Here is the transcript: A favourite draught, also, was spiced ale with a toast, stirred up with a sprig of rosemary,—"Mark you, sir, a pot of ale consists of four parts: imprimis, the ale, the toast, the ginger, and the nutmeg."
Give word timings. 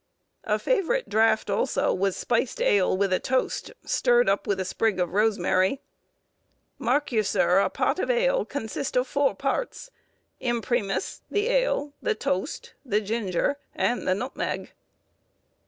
A 0.45 0.57
favourite 0.57 1.09
draught, 1.09 1.47
also, 1.47 1.93
was 1.93 2.17
spiced 2.17 2.59
ale 2.59 2.97
with 2.97 3.13
a 3.13 3.19
toast, 3.19 3.71
stirred 3.85 4.27
up 4.27 4.47
with 4.47 4.59
a 4.59 4.65
sprig 4.65 4.99
of 4.99 5.13
rosemary,—"Mark 5.13 7.11
you, 7.11 7.21
sir, 7.21 7.59
a 7.59 7.69
pot 7.69 7.99
of 7.99 8.09
ale 8.09 8.43
consists 8.43 8.97
of 8.97 9.05
four 9.05 9.35
parts: 9.35 9.91
imprimis, 10.39 11.21
the 11.29 11.49
ale, 11.49 11.93
the 12.01 12.15
toast, 12.15 12.73
the 12.83 12.99
ginger, 12.99 13.57
and 13.75 14.07
the 14.07 14.15
nutmeg." 14.15 14.71